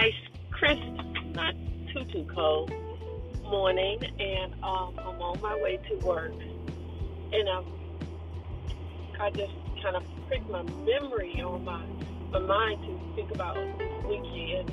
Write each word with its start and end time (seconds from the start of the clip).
nice, 0.00 0.14
crisp, 0.50 0.82
not 1.34 1.54
too 1.92 2.04
too 2.12 2.26
cold 2.34 2.70
morning, 3.44 3.98
and 4.18 4.52
um, 4.62 4.98
I'm 4.98 5.22
on 5.22 5.40
my 5.40 5.56
way 5.62 5.78
to 5.88 6.06
work, 6.06 6.32
and 7.32 7.48
um, 7.48 7.64
I 9.20 9.30
just 9.30 9.52
kind 9.82 9.96
of 9.96 10.02
pricked 10.28 10.50
my 10.50 10.62
memory 10.62 11.40
on 11.40 11.64
my 11.64 11.82
my 12.30 12.40
mind 12.40 12.82
to 12.82 13.14
think 13.14 13.30
about 13.30 13.54
this 13.54 14.04
weekend. 14.04 14.70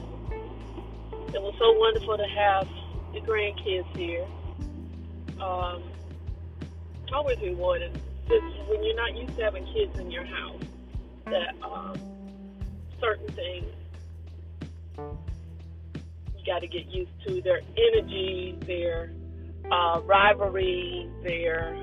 It 1.33 1.41
was 1.41 1.55
so 1.57 1.71
wonderful 1.71 2.17
to 2.17 2.27
have 2.27 2.67
the 3.13 3.21
grandkids 3.21 3.95
here. 3.95 4.25
Um, 5.41 5.83
always 7.13 7.39
rewarding. 7.39 7.93
Just 8.27 8.43
when 8.67 8.83
you're 8.83 8.95
not 8.95 9.15
used 9.15 9.37
to 9.37 9.43
having 9.43 9.65
kids 9.67 9.97
in 9.99 10.09
your 10.09 10.25
house, 10.25 10.63
that 11.25 11.55
um, 11.61 11.95
certain 12.99 13.27
things 13.33 13.67
you 14.97 16.45
got 16.45 16.59
to 16.59 16.67
get 16.67 16.87
used 16.87 17.11
to 17.27 17.41
their 17.41 17.61
energy, 17.77 18.57
their 18.65 19.11
uh, 19.71 20.01
rivalry, 20.05 21.09
their 21.23 21.75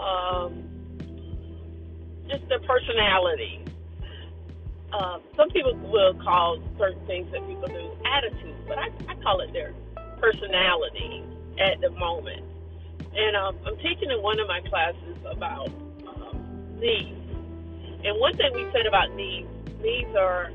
um, 0.00 0.64
just 2.28 2.48
their 2.48 2.60
personality. 2.60 3.64
Um, 4.92 5.22
some 5.36 5.50
people 5.50 5.74
will 5.76 6.14
call 6.14 6.62
certain 6.78 7.04
things 7.06 7.30
that 7.32 7.46
people 7.46 7.68
do 7.68 7.92
attitude, 8.06 8.56
but 8.66 8.78
I, 8.78 8.88
I 9.08 9.14
call 9.22 9.40
it 9.40 9.52
their 9.52 9.74
personality 10.18 11.24
at 11.58 11.80
the 11.80 11.90
moment. 11.90 12.42
And 13.14 13.36
um, 13.36 13.58
I'm 13.66 13.76
teaching 13.76 14.10
in 14.10 14.22
one 14.22 14.38
of 14.40 14.46
my 14.46 14.60
classes 14.68 15.16
about 15.30 15.68
um, 16.06 16.78
needs. 16.78 17.16
And 18.04 18.18
one 18.20 18.36
thing 18.36 18.52
we 18.54 18.66
said 18.72 18.86
about 18.86 19.14
needs, 19.14 19.48
needs 19.82 20.14
are 20.16 20.52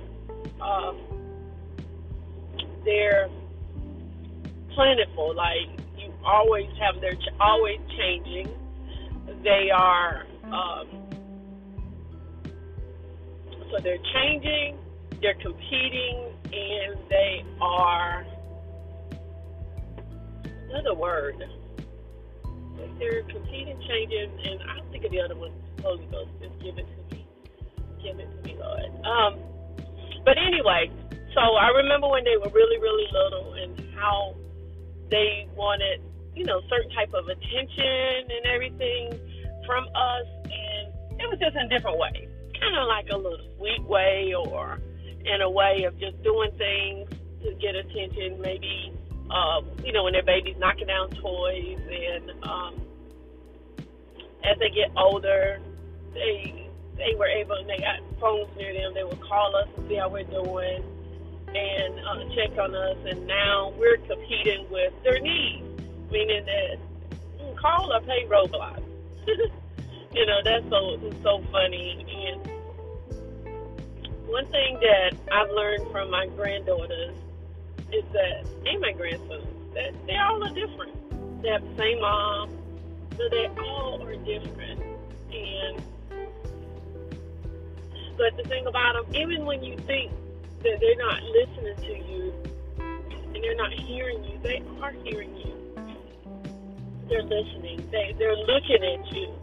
um, 0.61 0.97
they're 2.85 3.29
plentiful. 4.73 5.35
Like 5.35 5.79
you 5.97 6.13
always 6.25 6.69
have, 6.79 7.01
they're 7.01 7.15
ch- 7.15 7.35
always 7.39 7.79
changing. 7.97 8.49
They 9.43 9.69
are 9.73 10.25
um, 10.45 11.03
so 13.73 13.79
they're 13.81 13.97
changing, 14.13 14.77
they're 15.19 15.33
competing, 15.41 16.31
and 16.45 16.99
they 17.09 17.43
are 17.59 18.23
another 20.69 20.93
word. 20.93 21.43
They're 22.99 23.23
competing, 23.23 23.81
changing, 23.87 24.29
and 24.45 24.61
I 24.69 24.77
don't 24.77 24.91
think 24.91 25.05
of 25.05 25.11
the 25.11 25.21
other 25.21 25.35
one. 25.35 25.51
Holy 25.81 26.05
Ghost, 26.11 26.29
just 26.39 26.53
give 26.61 26.77
it 26.77 26.85
to 26.85 27.15
me. 27.15 27.25
Give 28.03 28.19
it 28.19 28.29
to 28.29 28.47
me, 28.47 28.57
Lord. 28.59 29.05
Um, 29.05 29.39
but 30.23 30.37
anyway, 30.37 30.91
so 31.33 31.41
I 31.41 31.69
remember 31.69 32.07
when 32.09 32.23
they 32.23 32.37
were 32.37 32.49
really, 32.53 32.77
really 32.79 33.07
little 33.11 33.53
and 33.53 33.95
how 33.95 34.35
they 35.09 35.47
wanted, 35.55 36.01
you 36.35 36.45
know, 36.45 36.61
certain 36.69 36.91
type 36.91 37.13
of 37.13 37.27
attention 37.27 38.29
and 38.29 38.45
everything 38.45 39.19
from 39.65 39.85
us, 39.95 40.27
and 40.45 41.19
it 41.19 41.29
was 41.29 41.39
just 41.39 41.55
in 41.55 41.69
different 41.69 41.97
ways, 41.97 42.29
kind 42.59 42.75
of 42.77 42.87
like 42.87 43.07
a 43.11 43.17
little 43.17 43.39
sweet 43.57 43.83
way 43.83 44.33
or 44.33 44.79
in 45.25 45.41
a 45.41 45.49
way 45.49 45.83
of 45.83 45.97
just 45.99 46.21
doing 46.23 46.51
things 46.57 47.09
to 47.41 47.53
get 47.55 47.75
attention. 47.75 48.39
Maybe, 48.41 48.93
uh, 49.31 49.61
you 49.83 49.91
know, 49.91 50.03
when 50.03 50.13
their 50.13 50.23
baby's 50.23 50.57
knocking 50.57 50.87
down 50.87 51.09
toys, 51.11 51.79
and 51.81 52.31
um, 52.43 52.81
as 54.43 54.57
they 54.59 54.69
get 54.69 54.91
older, 54.97 55.59
they 56.13 56.69
they 56.97 57.15
were 57.17 57.27
able, 57.27 57.55
and 57.55 57.69
they 57.69 57.77
got 57.77 57.99
phones 58.19 58.49
near 58.55 58.73
them. 58.73 58.93
They 58.93 59.03
would 59.03 59.21
call 59.21 59.55
us 59.55 59.67
and 59.77 59.87
see 59.89 59.95
how 59.95 60.09
we're 60.09 60.23
doing 60.23 60.92
and 61.55 61.99
uh, 61.99 62.35
check 62.35 62.57
on 62.57 62.73
us, 62.75 62.97
and 63.05 63.27
now 63.27 63.73
we're 63.77 63.97
competing 63.97 64.65
with 64.69 64.93
their 65.03 65.19
needs, 65.19 65.65
meaning 66.11 66.45
that 66.45 66.77
mm, 67.39 67.57
call 67.57 67.93
or 67.93 68.01
pay 68.01 68.25
Roblox. 68.27 68.81
you 70.13 70.25
know, 70.25 70.39
that's 70.43 70.67
so 70.69 70.97
so 71.21 71.43
funny. 71.51 72.05
And 72.27 72.41
one 74.27 74.45
thing 74.47 74.79
that 74.81 75.15
I've 75.31 75.51
learned 75.51 75.91
from 75.91 76.09
my 76.09 76.27
granddaughters 76.27 77.15
is 77.91 78.03
that, 78.13 78.47
and 78.65 78.81
my 78.81 78.91
grandsons, 78.93 79.45
that 79.75 79.93
they 80.07 80.15
all 80.15 80.43
are 80.43 80.53
different. 80.53 81.41
They 81.41 81.49
have 81.49 81.61
the 81.61 81.75
same 81.77 82.01
mom, 82.01 82.49
so 83.17 83.29
they 83.29 83.47
all 83.61 84.01
are 84.03 84.15
different. 84.15 84.81
And 85.31 85.83
but 88.17 88.37
the 88.37 88.43
thing 88.47 88.65
about 88.67 88.93
them, 88.93 89.15
even 89.15 89.45
when 89.45 89.63
you 89.63 89.77
think 89.77 90.11
that 90.63 90.79
they're 90.79 90.95
not 90.97 91.21
listening 91.23 91.75
to 91.75 92.09
you 92.09 92.33
and 93.35 93.43
they're 93.43 93.55
not 93.55 93.73
hearing 93.73 94.23
you, 94.23 94.39
they 94.41 94.63
are 94.81 94.91
hearing 95.03 95.35
you. 95.35 95.53
They're 97.09 97.23
listening. 97.23 97.87
They 97.91 98.15
they're 98.17 98.35
looking 98.35 98.81
at 98.81 99.13
you, 99.13 99.33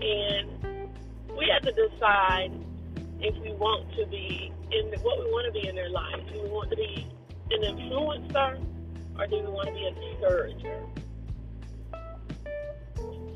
and 0.00 0.88
we 1.36 1.52
have 1.52 1.62
to 1.62 1.72
decide 1.72 2.50
if 3.20 3.36
we 3.42 3.52
want 3.52 3.92
to 3.96 4.06
be 4.06 4.52
in 4.72 4.86
what 5.02 5.18
we 5.18 5.26
want 5.26 5.52
to 5.52 5.60
be 5.60 5.68
in 5.68 5.74
their 5.74 5.90
life. 5.90 6.16
Do 6.32 6.42
we 6.42 6.48
want 6.48 6.70
to 6.70 6.76
be 6.76 7.06
an 7.50 7.60
influencer, 7.62 8.64
or 9.18 9.26
do 9.26 9.36
we 9.36 9.50
want 9.50 9.68
to 9.68 9.74
be 9.74 9.84
a 9.84 9.92
discourager? 9.92 10.82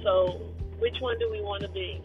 So, 0.03 0.41
which 0.79 0.97
one 1.01 1.19
do 1.19 1.31
we 1.31 1.43
want 1.43 1.63
to 1.63 1.69
be? 1.69 2.03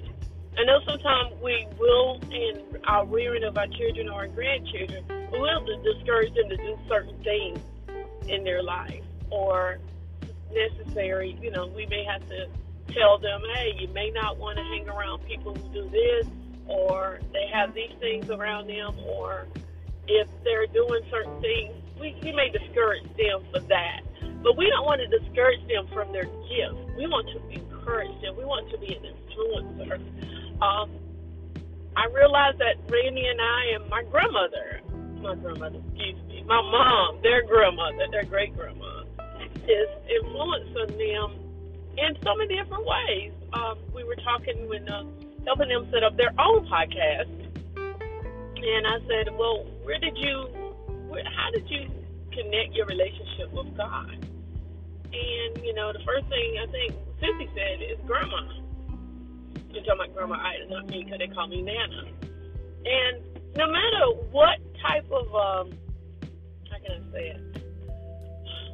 I 0.57 0.63
know 0.63 0.79
sometimes 0.88 1.34
we 1.44 1.68
will, 1.79 2.19
in 2.31 2.81
our 2.85 3.06
rearing 3.06 3.44
of 3.44 3.57
our 3.59 3.68
children 3.68 4.09
or 4.09 4.22
our 4.22 4.28
grandchildren, 4.28 5.06
we 5.31 5.40
will 5.40 5.63
discourage 5.84 6.34
them 6.34 6.50
to 6.50 6.57
do 6.57 6.75
certain 6.90 7.16
things 7.23 7.59
in 8.28 8.44
their 8.44 8.63
life 8.63 9.03
or 9.29 9.78
necessary. 10.51 11.38
You 11.40 11.51
know, 11.51 11.67
we 11.67 11.85
may 11.85 12.03
have 12.06 12.28
to 12.29 12.47
tell 12.91 13.19
them, 13.19 13.41
hey, 13.53 13.75
you 13.78 13.88
may 13.90 14.09
not 14.09 14.40
want 14.40 14.57
to 14.57 14.63
hang 14.63 14.90
around 14.90 15.19
people 15.28 15.53
who 15.53 15.69
do 15.72 15.90
this 15.91 16.28
or 16.67 17.19
they 17.34 17.46
have 17.53 17.75
these 17.75 17.94
things 18.00 18.31
around 18.31 18.67
them 18.67 18.96
or 19.06 19.47
if 20.07 20.28
they're 20.44 20.66
doing 20.67 21.03
certain 21.12 21.40
things, 21.40 21.75
we, 22.00 22.16
we 22.23 22.31
may 22.31 22.50
discourage 22.50 23.03
them 23.16 23.44
for 23.53 23.59
that. 23.59 24.01
But 24.41 24.57
we 24.57 24.69
don't 24.69 24.85
want 24.85 25.01
to 25.01 25.19
discourage 25.19 25.62
them 25.67 25.85
from 25.94 26.12
their 26.12 26.25
gifts. 26.25 26.81
We 26.97 27.06
want 27.06 27.28
to 27.29 27.62
encourage 27.62 28.22
them. 28.22 28.35
We 28.38 28.46
want 28.46 28.72
to 28.72 28.78
be 28.79 28.96
an 28.96 29.03
influencer 29.03 30.01
um, 30.62 30.90
I 31.95 32.06
realized 32.13 32.57
that 32.59 32.78
Randy 32.90 33.25
and 33.25 33.41
I 33.41 33.62
and 33.75 33.90
my 33.90 34.03
grandmother, 34.03 34.81
my 35.22 35.35
grandmother, 35.35 35.81
excuse 35.94 36.18
me, 36.28 36.44
my 36.47 36.62
mom, 36.62 37.22
their 37.22 37.45
grandmother, 37.45 38.06
their 38.12 38.23
great 38.23 38.56
grandma, 38.56 39.03
is 39.67 39.90
influencing 40.09 40.97
them 40.97 41.34
in 41.97 42.17
so 42.23 42.35
many 42.35 42.56
different 42.56 42.85
ways. 42.85 43.31
Um, 43.53 43.78
we 43.94 44.03
were 44.03 44.16
talking 44.17 44.67
when 44.69 44.88
uh, 44.90 45.06
helping 45.46 45.69
them 45.69 45.88
set 45.91 46.03
up 46.03 46.17
their 46.17 46.34
own 46.40 46.66
podcast, 46.67 47.34
and 47.78 48.88
I 48.88 49.00
said, 49.07 49.34
"Well, 49.38 49.66
where 49.84 50.00
did 50.00 50.17
you? 50.17 50.50
Where, 51.09 51.23
how 51.23 51.51
did 51.51 51.69
you 51.69 51.90
connect 52.31 52.73
your 52.73 52.85
relationship 52.85 53.51
with 53.51 53.75
God?" 53.75 54.25
And 55.13 55.63
you 55.63 55.73
know, 55.73 55.94
the 55.94 56.03
first 56.06 56.28
thing 56.28 56.57
I 56.62 56.67
think 56.69 56.94
Cynthia 57.19 57.47
said 57.56 57.81
is 57.81 57.97
grandma 58.06 58.66
to 59.79 59.85
tell 59.85 59.97
my 59.97 60.07
grandma 60.07 60.35
I 60.35 60.53
not 60.69 60.88
me 60.88 61.03
because 61.03 61.19
they 61.19 61.33
call 61.33 61.47
me 61.47 61.61
Nana. 61.61 62.11
And 62.85 63.23
no 63.55 63.67
matter 63.67 64.05
what 64.31 64.59
type 64.85 65.05
of 65.11 65.27
um, 65.35 65.77
how 66.69 66.77
can 66.79 67.03
I 67.03 67.11
say 67.11 67.27
it 67.29 67.47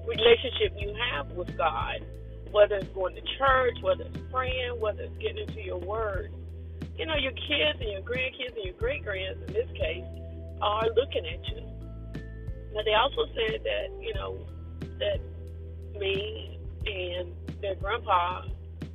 relationship 0.06 0.74
you 0.78 0.94
have 1.12 1.32
with 1.32 1.56
God, 1.58 2.06
whether 2.52 2.76
it's 2.76 2.88
going 2.90 3.16
to 3.16 3.22
church, 3.38 3.78
whether 3.82 4.04
it's 4.04 4.18
praying, 4.32 4.80
whether 4.80 5.04
it's 5.04 5.18
getting 5.18 5.48
into 5.48 5.62
your 5.62 5.80
word, 5.80 6.32
you 6.98 7.06
know, 7.06 7.16
your 7.16 7.32
kids 7.32 7.80
and 7.80 7.90
your 7.92 8.02
grandkids 8.02 8.56
and 8.56 8.66
your 8.66 8.76
great 8.76 9.04
grands 9.04 9.42
in 9.48 9.54
this 9.54 9.70
case 9.72 10.06
are 10.62 10.88
looking 10.96 11.26
at 11.26 11.40
you. 11.50 11.64
But 12.74 12.86
they 12.86 12.94
also 12.94 13.26
said 13.34 13.62
that, 13.64 14.02
you 14.02 14.14
know, 14.14 14.38
that 15.00 15.20
me 16.00 16.60
and 16.86 17.32
their 17.62 17.76
grandpa, 17.76 18.44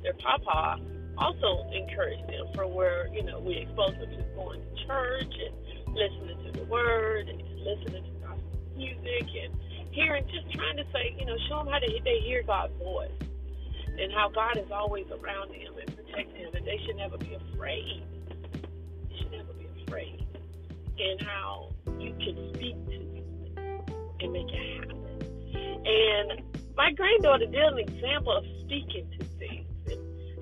their 0.03 0.13
papa, 0.13 0.79
also 1.19 1.69
encourage 1.73 2.25
them 2.27 2.47
from 2.55 2.73
where, 2.73 3.07
you 3.13 3.23
know, 3.23 3.39
we 3.39 3.57
expose 3.57 3.91
them 3.91 4.09
to 4.09 4.23
going 4.35 4.61
to 4.61 4.87
church 4.87 5.33
and 5.35 5.95
listening 5.95 6.39
to 6.45 6.59
the 6.59 6.65
word 6.65 7.27
and 7.27 7.41
listening 7.59 8.03
to 8.03 8.11
gospel 8.25 8.43
music 8.75 9.27
and 9.43 9.53
hearing, 9.91 10.23
just 10.31 10.49
trying 10.55 10.77
to 10.77 10.85
say, 10.93 11.15
you 11.19 11.25
know, 11.25 11.35
show 11.49 11.57
them 11.59 11.67
how 11.67 11.79
they, 11.79 11.99
they 12.05 12.19
hear 12.23 12.43
God's 12.43 12.73
voice 12.77 13.11
and 13.99 14.13
how 14.13 14.29
God 14.29 14.57
is 14.57 14.71
always 14.71 15.05
around 15.11 15.51
them 15.51 15.75
and 15.77 15.95
protect 15.95 16.33
them 16.33 16.51
and 16.55 16.65
they 16.65 16.79
should 16.85 16.95
never 16.95 17.17
be 17.17 17.35
afraid. 17.35 18.03
They 19.09 19.17
should 19.17 19.31
never 19.31 19.53
be 19.53 19.67
afraid. 19.85 20.25
And 20.99 21.21
how 21.21 21.73
you 21.99 22.13
can 22.13 22.53
speak 22.53 22.75
to 22.85 22.97
them 22.97 23.81
and 24.21 24.31
make 24.31 24.47
it 24.47 24.79
happen. 24.79 24.95
And 25.85 26.41
my 26.77 26.91
granddaughter 26.93 27.45
did 27.45 27.55
an 27.55 27.79
example 27.79 28.37
of 28.37 28.45
speaking 28.63 29.09
to 29.17 29.25
things 29.37 29.68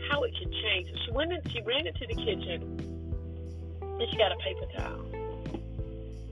how 0.09 0.23
it 0.23 0.33
can 0.39 0.51
change. 0.51 0.89
She 1.05 1.11
went 1.11 1.31
in, 1.31 1.41
she 1.51 1.61
ran 1.61 1.87
into 1.87 2.05
the 2.07 2.15
kitchen 2.15 2.97
and 3.81 4.09
she 4.11 4.17
got 4.17 4.31
a 4.31 4.37
paper 4.37 4.65
towel. 4.77 5.05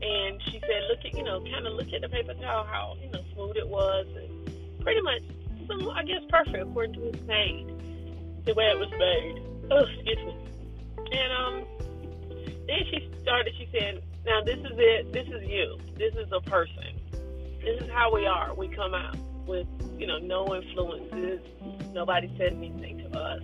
and 0.01 0.41
she 0.51 0.59
said, 0.61 0.81
look 0.89 0.99
at, 1.03 1.13
you 1.15 1.23
know, 1.23 1.41
kind 1.41 1.65
of 1.65 1.73
look 1.73 1.91
at 1.93 2.01
the 2.01 2.09
paper 2.09 2.33
towel, 2.35 2.63
how, 2.65 2.95
you 3.01 3.09
know, 3.11 3.21
smooth 3.33 3.57
it 3.57 3.67
was, 3.67 4.05
and 4.15 4.81
pretty 4.81 5.01
much, 5.01 5.21
some, 5.67 5.89
I 5.89 6.03
guess, 6.03 6.21
perfect 6.29 6.57
according 6.57 6.93
to 6.93 7.07
its 7.09 7.21
made, 7.25 7.67
the 8.45 8.53
way 8.53 8.65
it 8.65 8.77
was 8.77 8.91
made. 8.91 9.41
Oh, 9.71 9.83
excuse 9.83 10.17
me. 10.17 10.37
And 11.11 11.33
um, 11.33 11.65
then 12.67 12.79
she 12.91 13.09
started. 13.21 13.53
She 13.57 13.67
said, 13.71 14.01
"Now 14.25 14.41
this 14.43 14.57
is 14.57 14.77
it. 14.77 15.11
This 15.11 15.27
is 15.27 15.47
you. 15.47 15.77
This 15.97 16.13
is 16.15 16.31
a 16.31 16.41
person. 16.41 16.99
This 17.63 17.81
is 17.81 17.89
how 17.91 18.13
we 18.13 18.25
are. 18.25 18.53
We 18.53 18.67
come 18.67 18.93
out 18.93 19.17
with, 19.47 19.67
you 19.97 20.07
know, 20.07 20.17
no 20.19 20.55
influences. 20.55 21.41
Nobody 21.93 22.31
said 22.37 22.53
anything 22.53 22.99
to 22.99 23.19
us 23.19 23.41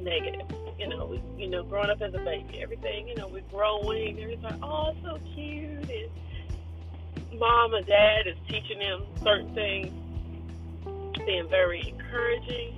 negative. 0.00 0.46
You 0.78 0.88
know, 0.88 1.06
we, 1.06 1.22
you 1.42 1.50
know, 1.50 1.62
growing 1.64 1.90
up 1.90 2.00
as 2.00 2.14
a 2.14 2.18
baby, 2.18 2.60
everything, 2.62 3.08
you 3.08 3.16
know, 3.16 3.28
we're 3.28 3.42
growing. 3.50 4.20
Everybody's 4.20 4.42
like, 4.42 4.62
oh, 4.62 4.94
so 5.02 5.18
cute. 5.34 5.90
And 5.90 7.38
mom 7.38 7.74
and 7.74 7.86
dad 7.86 8.26
is 8.26 8.36
teaching 8.48 8.78
them 8.78 9.04
certain 9.22 9.54
things, 9.54 9.92
being 11.26 11.48
very 11.48 11.88
encouraging. 11.88 12.74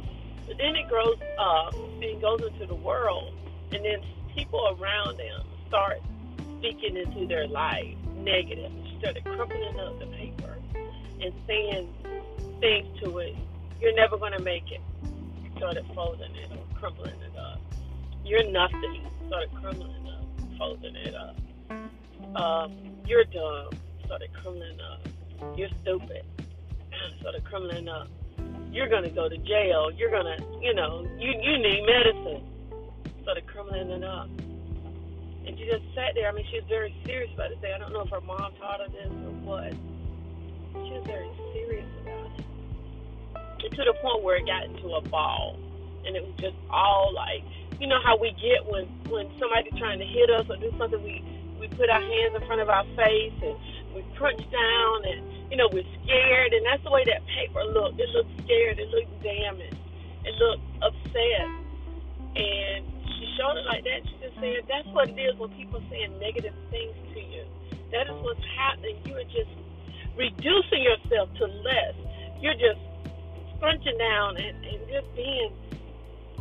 But 0.46 0.58
then 0.58 0.76
it 0.76 0.88
grows 0.88 1.19
up 1.38 1.75
and 1.75 2.20
goes 2.20 2.40
into 2.43 2.67
the 2.67 2.75
world, 2.75 3.34
and 3.73 3.84
then 3.84 4.00
people 4.34 4.76
around 4.81 5.19
them 5.19 5.46
start 5.69 6.00
speaking 6.58 6.96
into 6.96 7.26
their 7.26 7.46
life 7.46 7.94
negative. 8.16 8.73
Started 8.99 9.25
crumpling 9.25 9.78
up 9.81 9.99
the 9.99 10.06
paper 10.06 10.56
and 11.23 11.32
saying 11.46 11.88
things 12.61 12.87
to 13.02 13.19
it. 13.19 13.37
You're 13.81 13.94
never 13.94 14.19
going 14.19 14.32
to 14.32 14.43
make 14.43 14.70
it. 14.70 14.81
Started 15.56 15.84
folding 15.94 16.34
it 16.34 16.60
or 16.82 16.91
crumpling 16.91 17.21
it 17.23 17.37
up. 17.38 17.61
You're 18.25 18.50
nothing. 18.50 19.06
Started 19.27 19.50
crumbling 19.55 20.06
up, 20.09 20.59
folding 20.59 20.97
it 20.97 21.15
up. 21.15 21.37
Um, 22.37 22.77
you're 23.06 23.25
dumb. 23.25 23.71
Started 24.05 24.31
crumbling 24.35 24.79
up. 24.81 25.06
You're 25.56 25.69
stupid. 25.82 26.25
Started 27.21 27.44
crumbling 27.44 27.88
up. 27.88 28.09
You're 28.73 28.88
gonna 28.88 29.11
go 29.11 29.29
to 29.29 29.37
jail. 29.38 29.91
You're 29.91 30.11
gonna, 30.11 30.37
you 30.61 30.75
know, 30.75 31.06
you 31.19 31.31
you 31.31 31.59
need 31.59 31.85
medicine. 31.87 32.47
Started 33.23 33.47
crumbling 33.47 33.91
it 33.91 34.05
up. 34.05 34.29
And 35.47 35.59
she 35.59 35.65
just 35.65 35.83
sat 35.94 36.12
there. 36.15 36.29
I 36.29 36.33
mean, 36.33 36.47
she 36.50 36.59
was 36.59 36.69
very 36.69 36.94
serious 37.05 37.31
about 37.35 37.50
it. 37.50 37.59
I 37.62 37.79
don't 37.79 37.93
know 37.93 38.03
if 38.03 38.11
her 38.11 38.21
mom 38.21 38.53
taught 38.61 38.81
her 38.81 38.88
this 38.88 39.11
or 39.11 39.33
what. 39.43 39.73
She 40.85 40.93
was 40.93 41.05
very 41.06 41.31
serious 41.53 41.88
about 42.03 42.31
it. 42.38 42.44
And 43.65 43.71
to 43.73 43.85
the 43.85 43.94
point 44.03 44.23
where 44.23 44.37
it 44.37 44.47
got 44.47 44.65
into 44.65 44.94
a 44.94 45.00
ball. 45.00 45.59
And 46.06 46.17
it 46.17 46.23
was 46.25 46.35
just 46.38 46.56
all 46.70 47.12
like, 47.14 47.44
you 47.81 47.87
know 47.87 48.00
how 48.05 48.17
we 48.17 48.31
get 48.37 48.64
when 48.69 48.85
when 49.08 49.31
somebody's 49.38 49.73
trying 49.79 49.99
to 49.99 50.05
hit 50.05 50.29
us 50.31 50.44
or 50.49 50.56
do 50.56 50.73
something, 50.76 51.02
we 51.02 51.25
we 51.58 51.69
put 51.69 51.88
our 51.88 52.00
hands 52.00 52.35
in 52.35 52.47
front 52.47 52.61
of 52.61 52.69
our 52.69 52.85
face 52.97 53.37
and 53.43 53.56
we 53.94 54.05
crunch 54.17 54.41
down 54.50 55.05
and 55.05 55.50
you 55.50 55.56
know 55.56 55.69
we're 55.73 55.87
scared 56.05 56.52
and 56.52 56.64
that's 56.64 56.82
the 56.85 56.91
way 56.91 57.05
that 57.05 57.25
paper 57.26 57.64
looked. 57.64 58.00
It 58.00 58.08
looked 58.11 58.32
scared. 58.44 58.79
It 58.79 58.88
looked 58.88 59.23
damaged. 59.23 59.76
It 60.25 60.35
looked 60.37 60.64
upset. 60.82 61.49
And 62.37 62.85
she 63.17 63.26
showed 63.37 63.56
it 63.56 63.67
like 63.67 63.85
that. 63.85 64.00
She 64.06 64.14
just 64.23 64.37
said 64.41 64.64
that's 64.69 64.88
what 64.93 65.08
it 65.08 65.19
is 65.19 65.37
when 65.37 65.50
people 65.56 65.81
are 65.81 65.88
saying 65.91 66.19
negative 66.20 66.55
things 66.70 66.97
to 67.14 67.20
you. 67.20 67.44
That 67.93 68.06
is 68.06 68.17
what's 68.23 68.44
happening. 68.56 68.97
You 69.05 69.17
are 69.17 69.31
just 69.32 69.50
reducing 70.17 70.82
yourself 70.82 71.29
to 71.41 71.47
less. 71.47 71.97
You're 72.41 72.55
just 72.55 72.81
scrunching 73.56 73.99
down 73.99 74.37
and, 74.37 74.56
and 74.64 74.81
just 74.88 75.08
being 75.17 75.52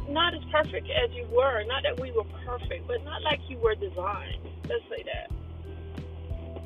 not 0.09 0.33
as 0.33 0.41
perfect 0.51 0.89
as 0.89 1.09
you 1.13 1.25
were. 1.31 1.63
Not 1.65 1.83
that 1.83 1.99
we 1.99 2.11
were 2.11 2.27
perfect, 2.45 2.87
but 2.87 3.03
not 3.05 3.21
like 3.23 3.39
you 3.47 3.57
were 3.57 3.75
designed. 3.75 4.41
Let's 4.67 4.83
say 4.89 5.05
that. 5.05 5.29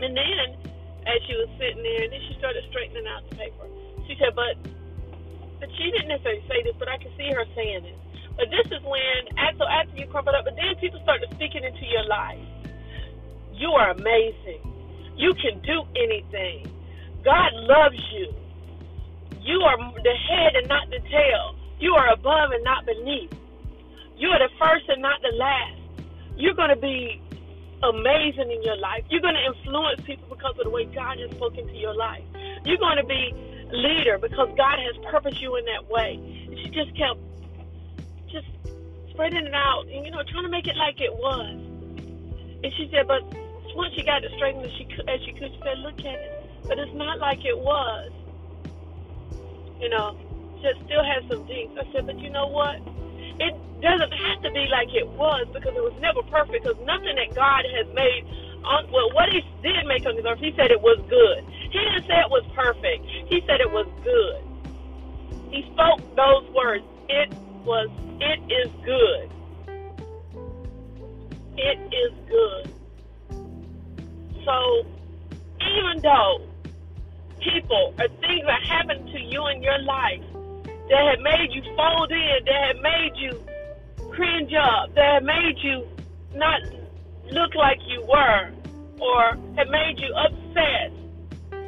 And 0.02 0.16
then, 0.16 0.46
as 1.06 1.20
she 1.28 1.36
was 1.36 1.50
sitting 1.60 1.84
there, 1.84 2.04
and 2.08 2.12
then 2.12 2.22
she 2.28 2.36
started 2.40 2.64
straightening 2.70 3.08
out 3.08 3.28
the 3.30 3.36
paper. 3.36 3.68
She 4.08 4.16
said, 4.20 4.36
"But, 4.36 4.58
but 5.60 5.70
she 5.78 5.92
didn't 5.92 6.10
necessarily 6.10 6.44
say 6.48 6.64
this, 6.64 6.76
but 6.80 6.88
I 6.90 6.98
could 6.98 7.14
see 7.16 7.30
her 7.32 7.46
saying 7.56 7.86
it. 7.86 7.98
But 8.36 8.50
this 8.50 8.66
is 8.74 8.82
when, 8.84 9.20
so 9.58 9.66
after 9.70 9.96
you 9.96 10.08
crumple 10.08 10.34
up, 10.36 10.46
but 10.46 10.56
then 10.56 10.74
people 10.82 11.00
started 11.04 11.30
speaking 11.36 11.64
into 11.64 11.86
your 11.86 12.04
life. 12.06 12.42
You 13.54 13.70
are 13.70 13.92
amazing. 13.92 14.66
You 15.16 15.34
can 15.38 15.62
do 15.62 15.86
anything. 15.96 16.66
God 17.24 17.54
loves 17.54 18.02
you. 18.12 18.34
You 19.40 19.62
are 19.62 19.78
the 19.78 20.16
head 20.30 20.56
and 20.56 20.68
not 20.68 20.90
the 20.90 21.00
tail. 21.10 21.56
You 21.84 21.96
are 21.96 22.14
above 22.14 22.52
and 22.56 22.64
not 22.64 22.86
beneath. 22.86 23.36
You 24.16 24.30
are 24.30 24.40
the 24.40 24.48
first 24.56 24.88
and 24.88 25.02
not 25.02 25.22
the 25.22 25.36
last. 25.36 26.08
You're 26.38 26.54
going 26.54 26.70
to 26.70 26.80
be 26.80 27.22
amazing 27.84 28.50
in 28.50 28.64
your 28.64 28.78
life. 28.78 29.04
You're 29.10 29.20
going 29.20 29.36
to 29.36 29.44
influence 29.44 30.00
people 30.06 30.30
because 30.30 30.56
of 30.58 30.64
the 30.64 30.70
way 30.70 30.86
God 30.86 31.20
has 31.20 31.30
spoken 31.32 31.68
to 31.68 31.76
your 31.76 31.94
life. 31.94 32.24
You're 32.64 32.80
going 32.80 32.96
to 32.96 33.04
be 33.04 33.36
leader 33.70 34.18
because 34.18 34.48
God 34.56 34.80
has 34.80 34.96
purposed 35.12 35.42
you 35.42 35.58
in 35.58 35.66
that 35.66 35.92
way. 35.92 36.16
And 36.48 36.58
she 36.58 36.70
just 36.70 36.96
kept 36.96 37.20
just 38.32 38.48
spreading 39.12 39.46
it 39.46 39.54
out 39.54 39.84
and, 39.92 40.06
you 40.06 40.12
know, 40.12 40.24
trying 40.32 40.48
to 40.48 40.50
make 40.50 40.68
it 40.68 40.78
like 40.78 41.02
it 41.02 41.12
was. 41.12 41.52
And 42.64 42.72
she 42.80 42.88
said, 42.96 43.10
but 43.10 43.28
once 43.76 43.94
she 43.94 44.04
got 44.04 44.24
it 44.24 44.32
straightened 44.38 44.64
as 44.64 44.72
she 44.78 44.86
could, 44.86 45.10
as 45.10 45.20
she 45.26 45.34
could, 45.34 45.52
she 45.52 45.60
said, 45.62 45.80
look 45.80 46.00
at 46.00 46.16
it. 46.16 46.64
But 46.64 46.80
it's 46.80 46.96
not 46.96 47.20
like 47.20 47.44
it 47.44 47.60
was. 47.60 48.10
You 49.82 49.90
know, 49.90 50.16
just 50.64 50.80
still 50.88 51.04
has 51.04 51.22
some 51.30 51.46
things. 51.46 51.76
I 51.78 51.84
said, 51.92 52.08
but 52.08 52.18
you 52.20 52.32
know 52.32 52.48
what? 52.48 52.80
It 53.38 53.54
doesn't 53.84 54.14
have 54.16 54.42
to 54.44 54.52
be 54.52 54.66
like 54.72 54.96
it 54.96 55.06
was 55.20 55.46
because 55.52 55.76
it 55.76 55.84
was 55.84 55.94
never 56.00 56.24
perfect. 56.32 56.64
Because 56.64 56.80
nothing 56.88 57.20
that 57.20 57.36
God 57.36 57.68
has 57.68 57.86
made 57.94 58.24
on 58.64 58.90
well, 58.90 59.12
what 59.12 59.28
He 59.30 59.44
did 59.62 59.86
make 59.86 60.08
on 60.08 60.16
this 60.16 60.26
earth, 60.26 60.40
He 60.40 60.56
said 60.56 60.72
it 60.72 60.82
was 60.82 60.98
good. 61.12 61.44
He 61.70 61.80
didn't 61.84 62.08
say 62.08 62.16
it 62.16 62.32
was 62.32 62.48
perfect. 62.56 63.04
He 63.28 63.44
said 63.46 63.60
it 63.60 63.70
was 63.70 63.86
good. 64.08 64.40
He 65.52 65.68
spoke 65.76 66.00
those 66.16 66.48
words. 66.56 66.86
It 67.10 67.30
was. 67.68 67.92
It 68.24 68.40
is 68.48 68.72
good. 68.88 69.30
It 71.58 71.78
is 71.92 72.14
good. 72.32 72.72
So 74.46 74.86
even 75.60 76.02
though 76.02 76.48
people 77.42 77.94
or 78.00 78.08
things 78.08 78.46
that 78.48 78.64
happened 78.64 79.12
to 79.12 79.20
you 79.20 79.46
in 79.48 79.62
your 79.62 79.80
life 79.80 80.24
that 80.90 81.04
had 81.10 81.22
made 81.22 81.50
you 81.52 81.64
fold 81.76 82.12
in, 82.12 82.46
that 82.46 82.76
had 82.76 82.82
made 82.82 83.14
you 83.16 83.44
cringe 84.12 84.54
up, 84.54 84.94
that 84.96 85.14
had 85.16 85.24
made 85.24 85.58
you 85.62 85.88
not 86.36 86.62
look 87.32 87.56
like 87.56 87.80
you 87.88 88.02
were, 88.02 88.52
or 89.00 89.38
had 89.56 89.70
made 89.70 90.00
you 90.00 90.14
upset. 90.14 90.92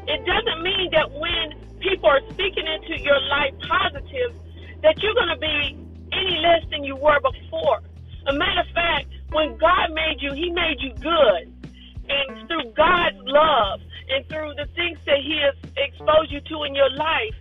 It 0.08 0.26
doesn't 0.26 0.62
mean 0.62 0.90
that 0.92 1.12
when 1.12 1.80
people 1.80 2.10
are 2.10 2.22
speaking 2.32 2.66
into 2.68 3.02
your 3.02 3.20
life 3.30 3.54
positive, 3.68 4.34
that 4.84 5.02
you're 5.02 5.14
going 5.14 5.30
to 5.30 5.38
be 5.38 5.78
any 6.12 6.38
less 6.38 6.64
than 6.70 6.84
you 6.84 6.96
were 6.96 7.20
before. 7.20 7.82
A 8.28 8.34
matter 8.34 8.62
of 8.62 8.68
fact, 8.74 9.08
when 9.32 9.58
God 9.58 9.94
made 9.94 10.18
you, 10.20 10.34
He 10.34 10.52
made 10.52 10.78
you 10.80 10.94
good. 11.02 11.52
And 12.08 12.48
through 12.48 12.72
God's 12.78 13.18
love 13.22 13.82
and 14.10 14.28
through 14.30 14.54
the 14.56 14.68
things 14.76 15.00
that 15.06 15.18
He 15.18 15.42
has 15.42 15.56
exposed 15.78 16.32
you 16.32 16.40
to 16.42 16.64
in 16.64 16.76
your 16.76 16.90
life, 16.92 17.34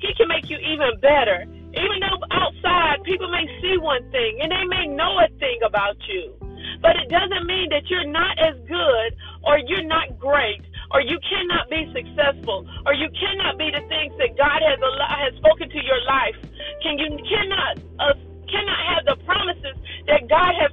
he 0.00 0.14
can 0.14 0.28
make 0.28 0.48
you 0.50 0.58
even 0.58 0.98
better. 1.00 1.44
Even 1.74 1.98
though 2.00 2.20
outside 2.30 3.04
people 3.04 3.30
may 3.30 3.46
see 3.60 3.76
one 3.78 4.02
thing 4.10 4.38
and 4.40 4.50
they 4.50 4.64
may 4.64 4.86
know 4.88 5.20
a 5.20 5.28
thing 5.38 5.60
about 5.64 5.96
you, 6.08 6.32
but 6.80 6.96
it 6.96 7.08
doesn't 7.08 7.46
mean 7.46 7.68
that 7.70 7.88
you're 7.88 8.08
not 8.08 8.38
as 8.38 8.56
good 8.66 9.10
or 9.44 9.58
you're 9.58 9.84
not 9.84 10.18
great 10.18 10.62
or 10.90 11.00
you 11.00 11.18
cannot 11.28 11.68
be 11.68 11.84
successful 11.92 12.66
or 12.86 12.94
you 12.94 13.08
cannot 13.12 13.58
be 13.58 13.70
the 13.70 13.84
things 13.88 14.14
that 14.18 14.36
God 14.36 14.60
has 14.64 14.78
has 14.80 15.34
spoken 15.36 15.68
to 15.68 15.80
your 15.84 16.00
life. 16.08 16.36
Can 16.82 16.98
you 16.98 17.08
cannot 17.28 17.78
uh, 18.00 18.14
cannot 18.48 18.80
have 18.88 19.04
the 19.04 19.16
promises 19.24 19.76
that 20.06 20.28
God 20.28 20.52
has 20.56 20.72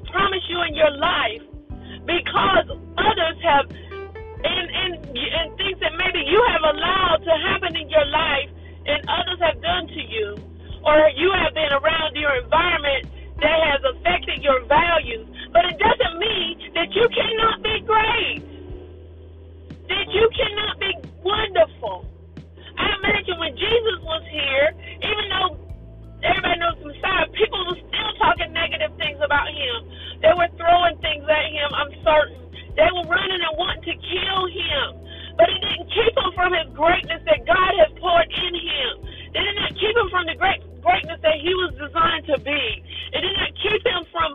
were 32.95 33.07
running 33.11 33.41
and 33.43 33.55
wanting 33.59 33.83
to 33.83 33.95
kill 33.99 34.43
him. 34.47 34.87
But 35.35 35.51
it 35.51 35.59
didn't 35.59 35.91
keep 35.91 36.13
him 36.15 36.31
from 36.31 36.55
his 36.55 36.71
greatness 36.71 37.21
that 37.27 37.43
God 37.43 37.71
has 37.83 37.91
poured 37.99 38.31
in 38.31 38.53
him. 38.55 38.91
It 39.35 39.41
did 39.43 39.55
not 39.59 39.71
keep 39.75 39.95
him 39.95 40.07
from 40.09 40.25
the 40.31 40.35
great 40.39 40.63
greatness 40.79 41.19
that 41.19 41.37
he 41.43 41.51
was 41.51 41.75
designed 41.75 42.25
to 42.31 42.37
be. 42.39 42.63
It 43.11 43.19
did 43.19 43.35
not 43.35 43.51
keep 43.59 43.81
him 43.83 44.01
from 44.13 44.29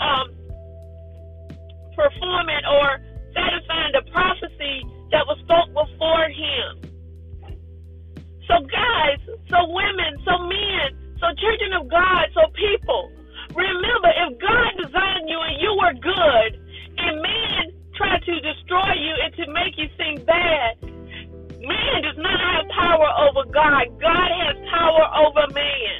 um, 0.00 0.26
performing 1.92 2.64
or 2.64 2.88
satisfying 3.36 3.92
the 3.92 4.04
prophecy 4.08 4.86
that 5.12 5.26
was 5.28 5.36
spoke 5.44 5.68
before 5.74 6.30
him. 6.32 6.88
So, 8.48 8.64
guys, 8.64 9.20
so 9.52 9.68
women, 9.68 10.16
so 10.24 10.38
men, 10.48 10.88
so 11.20 11.28
children 11.36 11.76
of 11.76 11.90
God, 11.90 12.24
so 12.32 12.48
people, 12.56 13.12
remember 13.52 14.08
if 14.08 14.38
God 14.40 14.70
designed 14.80 15.28
you 15.28 15.36
and 15.36 15.56
you 15.60 15.72
were 15.76 15.94
good, 16.00 16.50
and 16.96 17.20
man 17.20 17.77
tried 17.98 18.22
to 18.22 18.34
destroy 18.40 18.94
you 18.94 19.14
and 19.26 19.34
to 19.34 19.44
make 19.52 19.74
you 19.76 19.90
seem 19.98 20.24
bad, 20.24 20.78
man 21.58 21.98
does 22.06 22.16
not 22.16 22.38
have 22.38 22.70
power 22.70 23.10
over 23.26 23.42
God. 23.50 23.90
God 23.98 24.30
has 24.30 24.56
power 24.70 25.06
over 25.26 25.52
man. 25.52 25.97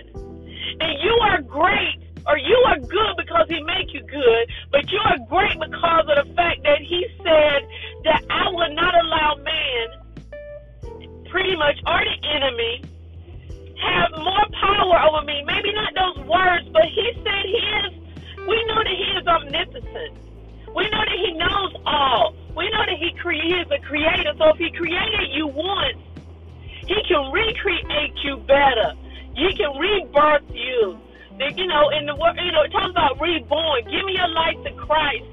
Know, 31.68 31.90
in 31.90 32.06
the 32.06 32.16
word, 32.16 32.36
you 32.42 32.52
know, 32.52 32.62
it 32.62 32.72
talks 32.72 32.90
about 32.90 33.20
reborn. 33.20 33.84
Give 33.84 34.04
me 34.04 34.16
your 34.16 34.28
life 34.28 34.56
to 34.64 34.72
Christ. 34.72 35.24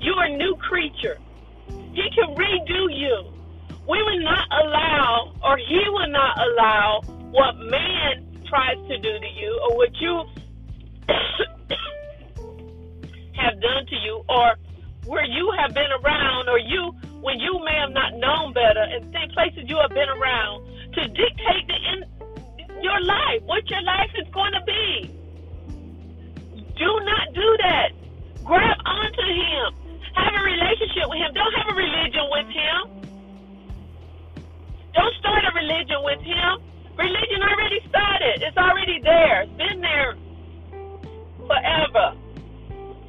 You're 0.00 0.22
a 0.22 0.36
new 0.36 0.54
creature. 0.56 1.18
He 1.92 2.08
can 2.14 2.34
redo 2.36 2.88
you 2.92 3.32
we 3.88 4.02
will 4.02 4.20
not 4.20 4.46
allow, 4.52 5.32
or 5.42 5.56
he 5.56 5.82
will 5.88 6.08
not 6.08 6.38
allow, 6.38 7.00
what 7.32 7.56
man 7.56 8.26
tries 8.46 8.76
to 8.86 8.98
do 8.98 9.18
to 9.18 9.28
you, 9.34 9.58
or 9.64 9.76
what 9.76 9.98
you 9.98 10.24
have 13.32 13.58
done 13.62 13.86
to 13.86 13.96
you, 13.96 14.22
or 14.28 14.56
where 15.06 15.24
you 15.24 15.50
have 15.58 15.72
been 15.72 15.90
around, 16.04 16.50
or 16.50 16.58
you, 16.58 16.92
when 17.22 17.40
you 17.40 17.58
may 17.64 17.76
have 17.80 17.92
not 17.92 18.14
known 18.16 18.52
better, 18.52 18.82
and 18.82 19.10
places 19.32 19.64
you 19.66 19.78
have 19.80 19.90
been 19.90 20.10
around, 20.10 20.66
to 20.92 21.08
dictate 21.08 21.66
the 21.66 21.76
in, 21.92 22.04
your 22.82 23.00
life, 23.00 23.42
what 23.44 23.70
your 23.70 23.82
life 23.82 24.10
is 24.20 24.28
going 24.34 24.52
to 24.52 24.60
be. 24.66 25.17
Do 26.78 26.90
not 27.04 27.34
do 27.34 27.48
that. 27.66 27.90
Grab 28.44 28.78
onto 28.86 29.26
him. 29.26 29.74
Have 30.14 30.34
a 30.34 30.44
relationship 30.44 31.10
with 31.10 31.18
him. 31.18 31.34
Don't 31.34 31.54
have 31.58 31.68
a 31.70 31.76
religion 31.76 32.24
with 32.30 32.46
him. 32.46 32.80
Don't 34.94 35.14
start 35.18 35.42
a 35.44 35.52
religion 35.54 35.98
with 36.02 36.20
him. 36.20 36.62
Religion 36.96 37.42
already 37.42 37.80
started. 37.88 38.42
It's 38.42 38.56
already 38.56 39.00
there. 39.02 39.42
It's 39.42 39.52
been 39.58 39.80
there 39.80 40.14
forever. 41.46 42.14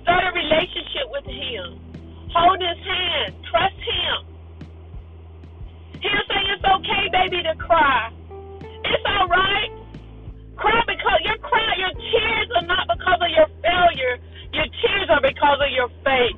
Start 0.04 0.24
a 0.26 0.32
relationship 0.34 1.06
with 1.10 1.26
him. 1.26 1.80
Hold 2.34 2.62
his 2.62 2.78
hand. 2.86 3.36
Trust 3.50 3.78
him. 3.78 4.18
He'll 6.02 6.26
say 6.30 6.42
it's 6.54 6.64
okay, 6.64 7.10
baby, 7.12 7.44
to 7.44 7.56
cry. 7.56 8.12
It's 8.86 9.06
all 9.06 9.28
right. 9.28 9.79
Cry 10.60 10.84
because 10.88 11.20
your 11.24 11.38
cry, 11.40 11.72
your 11.80 11.96
tears 11.96 12.50
are 12.56 12.68
not 12.68 12.88
because 12.92 13.20
of 13.24 13.32
your 13.32 13.48
failure. 13.64 14.20
Your 14.52 14.68
tears 14.68 15.08
are 15.10 15.22
because 15.22 15.60
of 15.64 15.72
your 15.72 15.90
faith. 16.04 16.36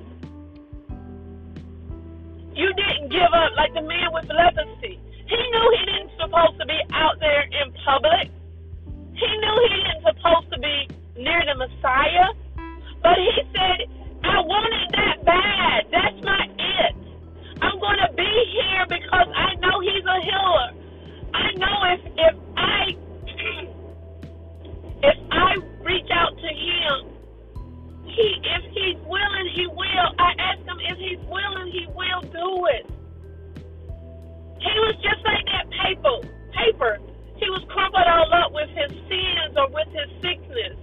You 2.54 2.70
didn't 2.74 3.10
give 3.10 3.32
up 3.34 3.52
like 3.58 3.74
the 3.74 3.82
man 3.82 4.14
with 4.14 4.30
leprosy. 4.30 5.00
He 5.26 5.40
knew 5.40 5.66
he 5.74 5.86
didn't 5.86 6.12
supposed 6.22 6.60
to 6.60 6.66
be 6.68 6.78
out 6.94 7.20
there 7.20 7.50
in 7.50 7.74
public. 7.86 8.30
He 9.18 9.30
knew 9.42 9.56
he 9.66 9.70
didn't 9.82 10.04
supposed 10.06 10.52
to 10.54 10.60
be 10.60 10.88
near 11.18 11.42
the 11.48 11.56
Messiah. 11.58 12.30
But 13.02 13.18
he 13.18 13.42
said, 13.58 13.90
I 14.24 14.38
want 14.46 14.70
it 14.70 14.90
that 14.94 15.26
bad. 15.26 15.80
That's 15.90 16.20
my 16.22 16.46
it. 16.46 16.94
I'm 17.62 17.80
going 17.80 18.02
to 18.06 18.14
be 18.14 18.32
here 18.54 18.86
because 18.86 19.30
I 19.34 19.56
know 19.56 19.80
he's 19.82 20.06
a 20.06 20.20
healer. 20.22 20.70
I 21.34 21.52
know 21.58 21.78
if 21.90 22.02
if 22.18 22.51
he 28.16 28.28
if 28.44 28.64
he's 28.74 29.00
willing, 29.08 29.48
he 29.56 29.68
will. 29.68 30.10
I 30.20 30.32
asked 30.40 30.68
him 30.68 30.80
if 30.90 30.98
he's 30.98 31.24
willing, 31.28 31.72
he 31.72 31.88
will 31.96 32.22
do 32.32 32.66
it. 32.68 32.86
He 34.60 34.74
was 34.86 34.96
just 35.02 35.22
like 35.26 35.46
that 35.48 35.68
paper. 35.72 36.18
Paper. 36.54 37.00
He 37.38 37.50
was 37.50 37.66
crumpled 37.70 38.06
all 38.06 38.30
up 38.34 38.54
with 38.54 38.70
his 38.70 38.92
sins 39.10 39.58
or 39.58 39.68
with 39.74 39.90
his 39.90 40.10
sickness. 40.22 40.78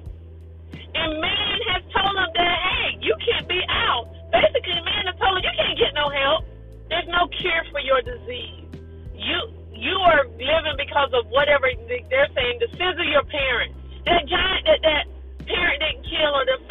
And 0.95 1.21
man 1.21 1.59
has 1.71 1.83
told 1.95 2.17
him 2.19 2.31
that, 2.35 2.57
hey, 2.59 2.99
you 3.01 3.15
can't 3.23 3.47
be 3.47 3.63
out. 3.69 4.11
Basically, 4.33 4.83
man 4.83 5.07
has 5.07 5.17
told 5.23 5.39
him 5.39 5.45
you 5.47 5.55
can't 5.55 5.79
get 5.79 5.95
no 5.95 6.11
help. 6.11 6.45
There's 6.91 7.07
no 7.09 7.29
cure 7.39 7.63
for 7.71 7.81
your 7.81 8.03
disease. 8.03 8.67
You 9.15 9.55
you 9.71 9.95
are 10.11 10.27
living 10.27 10.75
because 10.77 11.15
of 11.15 11.31
whatever 11.31 11.71
they're 11.87 12.31
saying, 12.35 12.59
the 12.59 12.69
sins 12.75 12.99
of 12.99 13.07
your 13.07 13.23
parents. 13.25 13.79
That 14.07 14.27
giant 14.27 14.67
that 14.67 14.81
that 14.83 15.05
parent 15.47 15.79
didn't 15.79 16.05
kill 16.11 16.35
or 16.35 16.45
the. 16.45 16.68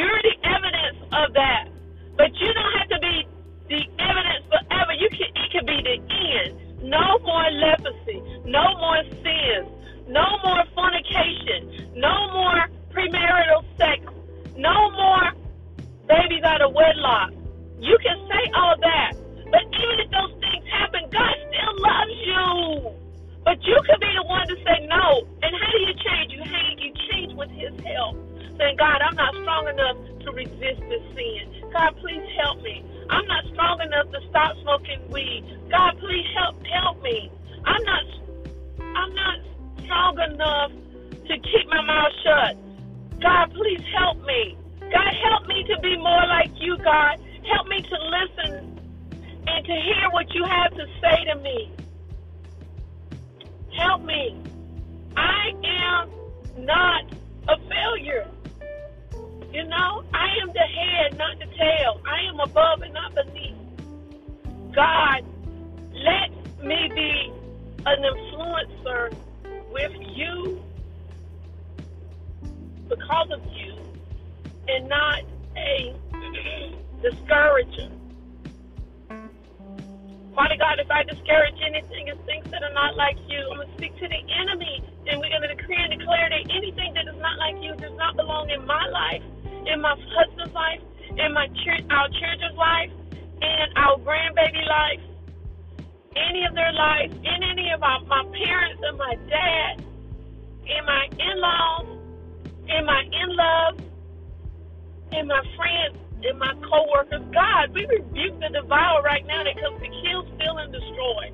You're 0.00 0.22
the 0.24 0.36
evidence 0.48 0.96
of 1.12 1.34
that. 1.34 1.68
But 2.16 2.32
you 2.40 2.48
don't 2.54 2.72
have 2.80 2.88
to 2.88 2.98
be 3.04 3.28
the 3.68 3.82
evidence 4.00 4.44
forever. 4.48 4.92
You 4.96 5.10
can 5.12 5.28
it 5.28 5.48
can 5.52 5.66
be 5.68 5.76
the 5.84 6.00
end. 6.00 6.56
No 6.88 7.18
more 7.20 7.44
leprosy, 7.52 8.24
no 8.48 8.64
more 8.80 9.04
sins, 9.20 9.68
no 10.08 10.24
more 10.42 10.64
fornication, 10.72 11.92
no 12.00 12.32
more 12.32 12.64
premarital 12.96 13.60
sex, 13.76 14.00
no 14.56 14.90
more 14.96 15.36
babies 16.08 16.44
out 16.44 16.62
of 16.62 16.72
wedlock. 16.72 17.32
You 17.78 17.98
can 18.00 18.16
say 18.24 18.42
all 18.56 18.76
that, 18.80 19.12
but 19.52 19.64
even 19.68 20.00
if 20.00 20.10
those 20.16 20.32
things 20.40 20.64
happen, 20.72 21.04
God 21.12 21.36
still 21.52 21.74
loves 21.76 22.16
you. 22.24 22.90
But 23.44 23.62
you 23.68 23.76
could 23.84 24.00
be 24.00 24.12
the 24.16 24.24
one 24.24 24.48
to 24.48 24.56
say 24.64 24.86
no. 24.88 25.28
And 25.42 25.52
how 25.52 25.70
do 25.72 25.78
you 25.84 25.92
change? 25.92 26.32
You 26.32 26.40
hang, 26.40 26.78
you 26.78 26.92
change 27.12 27.34
with 27.34 27.50
His 27.50 27.76
help. 27.84 28.29
Saying, 28.60 28.76
God, 28.76 29.00
I'm 29.00 29.16
not 29.16 29.32
strong 29.40 29.72
enough 29.72 29.96
to 30.20 30.28
resist 30.36 30.84
this 30.92 31.04
sin. 31.16 31.72
God, 31.72 31.96
please 31.96 32.28
help 32.44 32.60
me. 32.60 32.84
I'm 33.08 33.24
not 33.24 33.44
strong 33.56 33.80
enough 33.80 34.12
to 34.12 34.20
stop 34.28 34.52
smoking 34.60 35.00
weed. 35.08 35.48
God, 35.72 35.96
please 35.96 36.28
help 36.36 36.60
help 36.68 37.00
me. 37.00 37.32
I'm 37.64 37.82
not 37.88 38.04
I'm 38.84 39.14
not 39.16 39.38
strong 39.84 40.14
enough 40.20 40.72
to 41.24 41.34
keep 41.40 41.66
my 41.72 41.80
mouth 41.80 42.12
shut. 42.20 42.52
God, 43.22 43.48
please 43.56 43.80
help 43.96 44.20
me. 44.26 44.58
God, 44.92 45.12
help 45.30 45.48
me 45.48 45.64
to 45.64 45.80
be 45.80 45.96
more 45.96 46.26
like 46.28 46.52
you, 46.60 46.76
God. 46.84 47.16
Help 47.48 47.66
me 47.66 47.80
to 47.80 47.96
listen 48.12 48.76
and 49.46 49.64
to 49.64 49.72
hear 49.72 50.04
what 50.12 50.26
you 50.34 50.44
have 50.44 50.70
to 50.72 50.84
say 51.00 51.32
to 51.32 51.40
me. 51.40 51.72
Help 53.78 54.02
me. 54.04 54.36
I 55.16 55.48
am 55.64 56.10
not 56.66 57.04
a 57.48 57.56
failure. 57.56 58.28
You 59.52 59.64
know, 59.64 60.04
I 60.14 60.28
am 60.42 60.52
the 60.52 60.60
head, 60.60 61.18
not 61.18 61.36
the 61.40 61.46
tail. 61.46 62.00
I 62.06 62.28
am 62.28 62.38
above 62.38 62.82
and 62.82 62.94
not 62.94 63.14
beneath. 63.16 63.56
God, 64.72 65.24
let 65.92 66.30
me 66.64 66.88
be 66.94 67.32
an 67.84 67.98
influencer 67.98 69.12
with 69.72 69.92
you 70.14 70.62
because 72.88 73.30
of 73.32 73.40
you 73.52 73.74
and 74.68 74.88
not 74.88 75.22
a 75.56 75.96
discourager. 77.02 77.90
Father 80.32 80.56
God, 80.58 80.78
if 80.78 80.88
I 80.92 81.02
discourage 81.02 81.58
anything 81.66 82.08
and 82.08 82.24
things 82.24 82.48
that 82.52 82.62
are 82.62 82.72
not 82.72 82.96
like 82.96 83.16
you, 83.26 83.42
I'm 83.50 83.56
going 83.56 83.68
to 83.68 83.74
speak 83.74 83.98
to 83.98 84.06
the 84.06 84.22
enemy 84.32 84.84
and 85.08 85.18
we're 85.18 85.28
going 85.28 85.42
to 85.42 85.54
decree 85.56 85.76
and 85.76 85.98
declare 85.98 86.30
that 86.30 86.54
anything 86.54 86.94
that 86.94 87.08
is 87.08 87.18
not 87.20 87.36
like 87.38 87.56
you 87.60 87.74
does 87.74 87.96
not 87.96 88.14
belong 88.14 88.48
in 88.50 88.64
my 88.64 88.86
life 88.86 89.22
in 89.66 89.80
my 89.80 89.94
husband's 90.16 90.54
life, 90.54 90.80
in 91.10 91.34
my 91.34 91.46
our 91.90 92.08
children's 92.08 92.56
life, 92.56 92.90
in 93.42 93.66
our 93.76 93.98
grandbaby 93.98 94.64
life, 94.66 95.00
any 96.16 96.44
of 96.44 96.54
their 96.54 96.72
lives, 96.72 97.14
in 97.14 97.42
any 97.42 97.70
of 97.70 97.82
our, 97.82 98.00
my 98.04 98.24
parents 98.24 98.82
and 98.84 98.98
my 98.98 99.14
dad, 99.28 99.84
in 100.66 100.84
my 100.86 101.04
in-laws, 101.18 101.86
in 102.68 102.86
my 102.86 103.02
in-laws, 103.02 103.76
in 105.12 105.26
my 105.26 105.42
friends, 105.56 105.96
in 106.22 106.38
my 106.38 106.52
co-workers. 106.62 107.22
God, 107.32 107.74
we 107.74 107.86
rebuke 107.86 108.38
the 108.40 108.50
devourer 108.52 109.02
right 109.02 109.26
now 109.26 109.42
that 109.42 109.54
comes 109.60 109.80
to 109.80 109.88
kill, 110.02 110.26
steal, 110.36 110.58
and 110.58 110.72
destroy. 110.72 111.32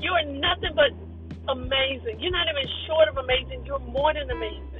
You 0.00 0.10
are 0.12 0.24
nothing 0.24 0.74
but 0.74 0.90
amazing. 1.48 2.20
You're 2.20 2.32
not 2.32 2.46
even 2.50 2.68
short 2.86 3.08
of 3.08 3.16
amazing. 3.18 3.64
You're 3.66 3.78
more 3.78 4.12
than 4.14 4.30
amazing. 4.30 4.71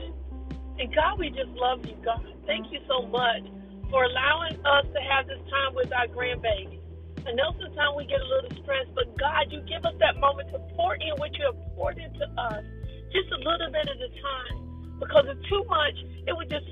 And 0.79 0.95
God, 0.95 1.19
we 1.19 1.29
just 1.31 1.51
love 1.55 1.85
you, 1.85 1.97
God. 2.05 2.25
Thank 2.47 2.73
you 2.73 2.81
so 2.89 3.07
much 3.07 3.45
for 3.91 4.05
allowing 4.05 4.57
us 4.65 4.87
to 4.89 5.01
have 5.01 5.27
this 5.29 5.41
time 5.51 5.75
with 5.75 5.93
our 5.93 6.09
grandbaby. 6.09 6.81
I 7.23 7.33
know 7.39 7.55
sometimes 7.61 7.95
we 7.97 8.07
get 8.07 8.21
a 8.21 8.27
little 8.27 8.51
stressed, 8.63 8.95
but 8.95 9.07
God, 9.19 9.53
you 9.53 9.61
give 9.69 9.85
us 9.85 9.95
that 10.01 10.19
moment 10.19 10.51
to 10.51 10.59
pour 10.75 10.97
in 10.97 11.15
what 11.19 11.31
you 11.39 11.45
have 11.47 11.61
poured 11.77 11.99
into 11.99 12.25
us, 12.25 12.65
just 13.13 13.31
a 13.31 13.39
little 13.39 13.71
bit 13.71 13.87
at 13.87 14.01
a 14.01 14.11
time. 14.11 14.99
Because 14.99 15.27
if 15.29 15.39
too 15.47 15.63
much, 15.69 15.95
it 16.27 16.35
would 16.35 16.51
just, 16.51 16.67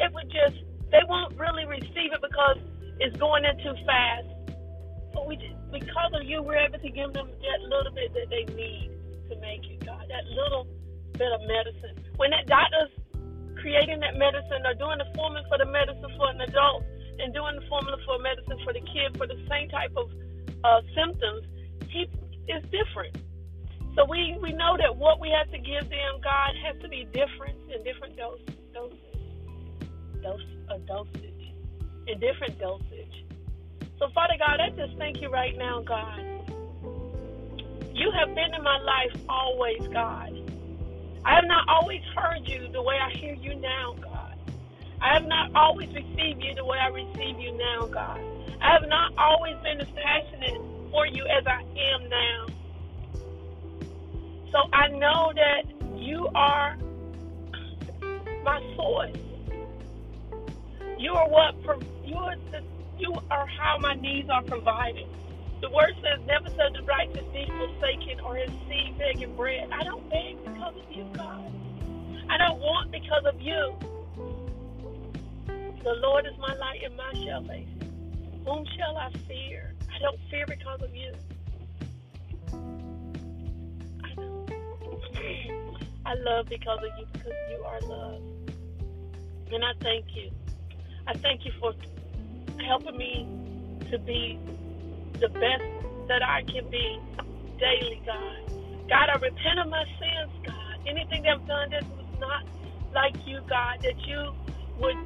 it 0.00 0.10
would 0.12 0.30
just, 0.32 0.58
they 0.90 1.02
won't 1.06 1.38
really 1.38 1.66
receive 1.66 2.10
it 2.10 2.22
because 2.22 2.58
it's 2.98 3.16
going 3.16 3.44
in 3.44 3.54
too 3.62 3.74
fast. 3.86 4.26
But 5.14 5.28
we, 5.28 5.36
just, 5.36 5.54
because 5.70 6.12
of 6.14 6.24
you, 6.24 6.42
we're 6.42 6.58
able 6.58 6.78
to 6.78 6.90
give 6.90 7.12
them 7.12 7.28
that 7.28 7.60
little 7.68 7.92
bit 7.92 8.12
that 8.14 8.26
they 8.30 8.44
need 8.54 8.90
to 9.30 9.36
make 9.38 9.62
it, 9.70 9.84
God. 9.84 10.02
That 10.08 10.24
little 10.34 10.66
bit 11.12 11.30
of 11.30 11.40
medicine. 11.46 12.02
When 12.16 12.30
that 12.30 12.46
doctor's 12.46 12.90
creating 13.66 13.98
that 13.98 14.14
medicine 14.14 14.62
or 14.62 14.78
doing 14.78 14.94
the 15.02 15.10
formula 15.18 15.42
for 15.50 15.58
the 15.58 15.66
medicine 15.66 16.06
for 16.14 16.30
an 16.30 16.40
adult, 16.40 16.86
and 17.18 17.34
doing 17.34 17.58
the 17.58 17.66
formula 17.66 17.98
for 18.06 18.14
medicine 18.22 18.54
for 18.62 18.72
the 18.72 18.78
kid 18.94 19.10
for 19.18 19.26
the 19.26 19.34
same 19.50 19.68
type 19.68 19.90
of 19.96 20.06
uh, 20.62 20.80
symptoms, 20.94 21.42
he 21.90 22.06
is 22.46 22.62
different. 22.70 23.18
So 23.96 24.06
we, 24.06 24.38
we 24.40 24.52
know 24.52 24.76
that 24.78 24.94
what 24.94 25.18
we 25.18 25.34
have 25.34 25.50
to 25.50 25.58
give 25.58 25.90
them, 25.90 26.12
God, 26.22 26.54
has 26.62 26.80
to 26.82 26.88
be 26.88 27.08
different 27.10 27.58
in 27.66 27.82
different 27.82 28.14
dose, 28.14 28.38
dosage, 28.72 29.02
dose, 30.22 30.46
uh, 30.70 30.78
dosage, 30.86 31.50
in 32.06 32.20
different 32.20 32.60
dosage. 32.60 33.24
So 33.98 34.06
Father 34.14 34.38
God, 34.38 34.60
I 34.60 34.70
just 34.76 34.96
thank 34.96 35.20
you 35.20 35.28
right 35.28 35.58
now, 35.58 35.82
God. 35.82 36.22
You 37.94 38.12
have 38.14 38.32
been 38.32 38.54
in 38.54 38.62
my 38.62 38.78
life 38.78 39.18
always, 39.28 39.88
God. 39.88 40.35
I 41.26 41.34
have 41.34 41.46
not 41.46 41.68
always 41.68 42.02
heard 42.14 42.46
you 42.46 42.68
the 42.72 42.80
way 42.80 42.94
I 43.02 43.10
hear 43.18 43.34
you 43.34 43.56
now, 43.56 43.96
God. 44.00 44.38
I 45.00 45.14
have 45.14 45.26
not 45.26 45.50
always 45.56 45.88
received 45.88 46.40
you 46.40 46.54
the 46.54 46.64
way 46.64 46.78
I 46.78 46.86
receive 46.86 47.40
you 47.40 47.50
now, 47.58 47.86
God. 47.88 48.20
I 48.62 48.72
have 48.74 48.88
not 48.88 49.12
always 49.18 49.56
been 49.64 49.80
as 49.80 49.88
passionate 49.88 50.62
for 50.92 51.04
you 51.04 51.26
as 51.26 51.44
I 51.48 51.62
am 51.62 52.08
now. 52.08 52.46
So 54.52 54.58
I 54.72 54.86
know 54.86 55.32
that 55.34 55.64
you 55.98 56.28
are 56.36 56.76
my 58.44 58.60
source. 58.76 59.10
You 60.96 61.12
are 61.12 61.28
what 61.28 61.56
you 62.04 62.14
are 62.14 62.36
the, 62.52 62.62
you 62.98 63.12
are 63.32 63.46
how 63.48 63.78
my 63.80 63.94
needs 63.94 64.30
are 64.30 64.44
provided. 64.44 65.08
The 65.60 65.70
word 65.70 65.94
says, 66.02 66.20
"Never 66.26 66.50
shall 66.50 66.72
the 66.72 66.82
righteous 66.82 67.24
be 67.32 67.46
forsaken, 67.46 68.20
or 68.20 68.36
his 68.36 68.50
seed 68.68 68.98
begging 68.98 69.34
bread." 69.36 69.70
I 69.72 69.82
don't 69.84 70.08
beg 70.10 70.44
because 70.44 70.76
of 70.76 70.92
you, 70.92 71.04
God. 71.14 71.52
I 72.28 72.36
don't 72.38 72.60
want 72.60 72.90
because 72.90 73.24
of 73.24 73.40
you. 73.40 73.76
The 75.82 75.94
Lord 75.94 76.26
is 76.26 76.36
my 76.38 76.54
light 76.54 76.82
and 76.84 76.96
my 76.96 77.12
salvation. 77.24 78.42
Whom 78.44 78.64
shall 78.76 78.96
I 78.96 79.10
fear? 79.28 79.74
I 79.94 79.98
don't 80.00 80.20
fear 80.30 80.44
because 80.46 80.82
of 80.82 80.94
you. 80.94 81.12
I. 84.04 84.14
I 86.06 86.14
love 86.14 86.46
because 86.48 86.78
of 86.78 86.98
you, 86.98 87.06
because 87.12 87.32
you 87.50 87.64
are 87.64 87.80
love. 87.80 88.22
And 89.52 89.64
I 89.64 89.72
thank 89.80 90.06
you. 90.14 90.30
I 91.06 91.14
thank 91.14 91.44
you 91.44 91.52
for 91.60 91.72
helping 92.62 92.96
me 92.96 93.28
to 93.90 93.98
be 93.98 94.38
the 95.20 95.30
best 95.40 95.66
that 96.08 96.22
I 96.22 96.42
can 96.50 96.68
be 96.70 97.02
daily, 97.58 98.02
God. 98.06 98.40
God, 98.90 99.08
I 99.12 99.16
repent 99.20 99.60
of 99.62 99.68
my 99.70 99.84
sins, 99.98 100.32
God. 100.46 100.74
Anything 100.86 101.24
that 101.24 101.40
I've 101.40 101.46
done 101.48 101.68
that 101.72 101.86
was 101.90 102.06
not 102.18 102.44
like 102.94 103.16
you, 103.26 103.40
God, 103.48 103.80
that 103.82 103.98
you 104.06 104.34
would 104.78 105.00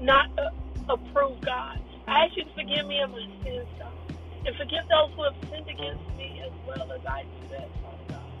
not 0.00 0.26
uh, 0.38 0.52
approve, 0.92 1.42
God. 1.44 1.78
I 2.08 2.26
ask 2.26 2.36
you 2.36 2.44
to 2.44 2.54
forgive 2.54 2.86
me 2.88 3.00
of 3.04 3.10
my 3.12 3.26
sins, 3.44 3.68
God, 3.78 4.08
and 4.46 4.54
forgive 4.56 4.86
those 4.90 5.12
who 5.16 5.24
have 5.24 5.38
sinned 5.50 5.68
against 5.70 6.06
me 6.16 6.40
as 6.46 6.54
well 6.66 6.88
as 6.94 7.02
I 7.06 7.24
do 7.30 7.42
that, 7.52 7.70
Father 7.82 8.06
God. 8.10 8.34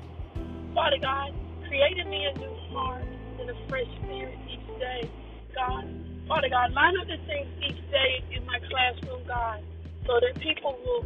Father 0.74 1.00
God, 1.02 1.32
create 1.68 1.98
in 1.98 2.08
me 2.10 2.26
a 2.28 2.34
new 2.38 2.56
heart 2.72 3.08
and 3.40 3.50
a 3.50 3.56
fresh 3.68 3.88
spirit 4.04 4.40
each 4.46 4.66
day, 4.78 5.10
God. 5.54 5.86
Father 6.28 6.50
God, 6.50 6.72
line 6.72 6.94
up 7.00 7.08
the 7.08 7.18
things 7.26 7.50
each 7.62 7.80
day 7.90 8.12
in 8.36 8.44
my 8.46 8.58
classroom, 8.68 9.24
God, 9.26 9.62
so 10.06 10.20
that 10.20 10.40
people 10.40 10.76
will, 10.84 11.04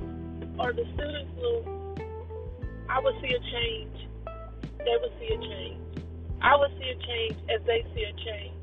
or 0.61 0.73
the 0.73 0.85
students 0.95 1.33
will, 1.37 1.63
I 2.89 3.01
will 3.01 3.15
see 3.21 3.35
a 3.35 3.41
change. 3.41 3.97
They 4.79 4.97
will 5.01 5.13
see 5.19 5.35
a 5.35 5.39
change. 5.39 5.83
I 6.41 6.55
will 6.57 6.71
see 6.79 6.89
a 6.91 6.99
change 7.07 7.39
as 7.51 7.61
they 7.67 7.85
see 7.95 8.05
a 8.05 8.13
change. 8.13 8.55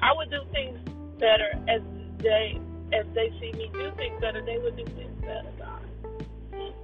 I 0.00 0.12
will 0.12 0.28
do 0.28 0.40
things 0.52 0.78
better 1.18 1.52
as 1.68 1.82
they 2.18 2.60
as 2.92 3.04
they 3.14 3.28
see 3.38 3.52
me 3.52 3.70
do 3.72 3.92
things 3.96 4.16
better, 4.20 4.40
they 4.44 4.56
will 4.56 4.72
do 4.72 4.84
things 4.96 5.12
better, 5.20 5.52
God. 5.58 5.84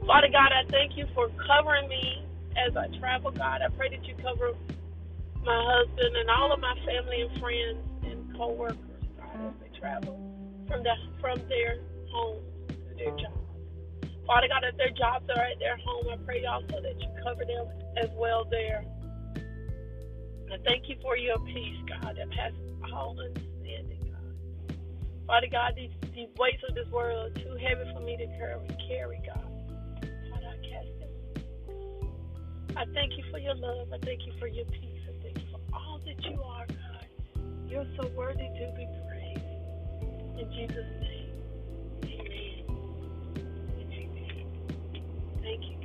Father 0.06 0.28
God, 0.28 0.52
I 0.52 0.68
thank 0.70 0.96
you 0.96 1.06
for 1.14 1.30
covering 1.48 1.88
me 1.88 2.26
as 2.56 2.76
I 2.76 2.88
travel, 2.98 3.30
God. 3.30 3.62
I 3.64 3.68
pray 3.74 3.88
that 3.88 4.04
you 4.04 4.14
cover 4.20 4.52
my 5.44 5.60
husband 5.64 6.16
and 6.16 6.28
all 6.28 6.52
of 6.52 6.60
my 6.60 6.74
family 6.84 7.22
and 7.22 7.40
friends 7.40 7.80
and 8.04 8.36
co-workers, 8.36 9.02
God, 9.16 9.48
as 9.48 9.54
they 9.60 9.78
travel 9.78 10.20
from 10.68 10.82
the 10.82 10.92
from 11.20 11.40
their 11.48 11.80
homes 12.12 12.44
their 12.96 13.10
jobs. 13.16 13.44
Father 14.26 14.48
God, 14.48 14.64
if 14.64 14.76
their 14.76 14.90
jobs 14.90 15.28
are 15.36 15.44
at 15.44 15.58
their 15.58 15.76
home, 15.76 16.08
I 16.08 16.16
pray 16.24 16.44
also 16.44 16.80
that 16.80 16.96
you 16.96 17.08
cover 17.22 17.44
them 17.44 17.68
as 17.96 18.08
well 18.16 18.46
there. 18.50 18.84
I 20.52 20.56
thank 20.64 20.88
you 20.88 20.96
for 21.02 21.16
your 21.16 21.38
peace, 21.40 21.76
God, 21.88 22.16
that 22.16 22.30
passes 22.30 22.72
all 22.92 23.16
understanding. 23.18 24.00
God. 24.12 24.76
Father 25.26 25.48
God, 25.50 25.72
these, 25.76 25.90
these 26.14 26.28
weights 26.38 26.62
of 26.68 26.74
this 26.74 26.88
world 26.88 27.32
are 27.32 27.40
too 27.40 27.56
heavy 27.60 27.90
for 27.92 28.00
me 28.00 28.16
to 28.16 28.26
carry, 28.38 28.66
carry 28.88 29.20
God. 29.26 29.50
Father, 30.30 30.48
I 30.48 30.58
cast 30.64 30.92
them. 31.00 31.12
I 32.76 32.84
thank 32.94 33.16
you 33.18 33.24
for 33.30 33.38
your 33.38 33.54
love. 33.56 33.88
I 33.92 33.98
thank 34.04 34.24
you 34.26 34.32
for 34.38 34.48
your 34.48 34.64
peace. 34.66 35.02
I 35.08 35.22
thank 35.22 35.38
you 35.38 35.46
for 35.52 35.60
all 35.76 36.00
that 36.06 36.24
you 36.24 36.40
are, 36.42 36.66
God. 36.66 37.06
You're 37.68 37.86
so 38.00 38.08
worthy 38.16 38.48
to 38.48 38.72
be 38.76 38.86
praised. 39.08 40.38
In 40.38 40.50
Jesus' 40.52 40.86
name. 41.00 41.13
Thank 45.44 45.62
you. 45.70 45.83